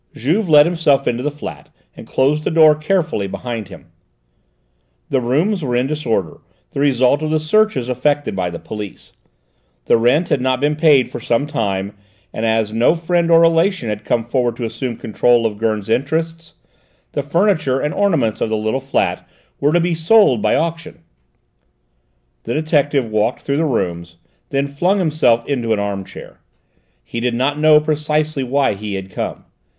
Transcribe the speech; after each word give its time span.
Juve 0.15 0.49
let 0.49 0.65
himself 0.65 1.07
into 1.07 1.21
the 1.21 1.29
flat 1.29 1.69
and 1.95 2.07
closed 2.07 2.43
the 2.43 2.49
door 2.49 2.73
carefully 2.73 3.27
behind 3.27 3.67
him. 3.67 3.91
The 5.11 5.21
rooms 5.21 5.63
were 5.63 5.75
in 5.75 5.85
disorder, 5.85 6.39
the 6.71 6.79
result 6.79 7.21
of 7.21 7.29
the 7.29 7.39
searches 7.39 7.87
effected 7.87 8.35
by 8.35 8.49
the 8.49 8.57
police. 8.57 9.13
The 9.85 9.97
rent 9.99 10.29
had 10.29 10.41
not 10.41 10.59
been 10.59 10.75
paid 10.75 11.07
for 11.11 11.19
some 11.19 11.45
time, 11.45 11.95
and 12.33 12.47
as 12.47 12.73
no 12.73 12.95
friend 12.95 13.29
or 13.29 13.41
relation 13.41 13.89
had 13.89 14.03
come 14.03 14.25
forward 14.25 14.55
to 14.55 14.65
assume 14.65 14.97
control 14.97 15.45
of 15.45 15.59
Gurn's 15.59 15.87
interests, 15.87 16.55
the 17.11 17.21
furniture 17.21 17.79
and 17.79 17.93
ornaments 17.93 18.41
of 18.41 18.49
the 18.49 18.57
little 18.57 18.81
flat 18.81 19.29
were 19.59 19.71
to 19.71 19.79
be 19.79 19.93
sold 19.93 20.41
by 20.41 20.55
auction. 20.55 21.03
The 22.41 22.55
detective 22.55 23.05
walked 23.07 23.43
through 23.43 23.57
the 23.57 23.65
rooms, 23.65 24.17
then 24.49 24.65
flung 24.65 24.97
himself 24.97 25.45
into 25.45 25.71
an 25.73 25.79
arm 25.79 26.03
chair. 26.05 26.39
He 27.03 27.19
did 27.19 27.35
not 27.35 27.59
know 27.59 27.79
precisely 27.79 28.43
why 28.43 28.73
he 28.73 28.95
had 28.95 29.11
come. 29.11 29.45